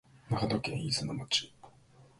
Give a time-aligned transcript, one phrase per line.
[0.31, 1.51] 長野県飯綱町